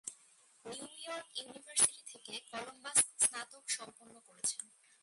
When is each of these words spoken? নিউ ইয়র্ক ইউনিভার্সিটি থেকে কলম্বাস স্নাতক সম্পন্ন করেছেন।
নিউ 0.65 0.85
ইয়র্ক 1.01 1.27
ইউনিভার্সিটি 1.37 2.01
থেকে 2.11 2.33
কলম্বাস 2.51 2.97
স্নাতক 3.23 3.63
সম্পন্ন 3.69 4.15
করেছেন। 4.27 4.63